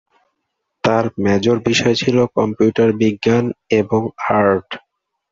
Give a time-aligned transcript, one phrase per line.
[0.83, 3.45] তার মেজর বিষয় ছিলো কম্পিউটার বিজ্ঞান
[3.79, 4.01] এবং
[4.35, 4.69] আর্ট।